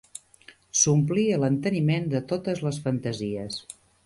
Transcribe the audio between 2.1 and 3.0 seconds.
de totes les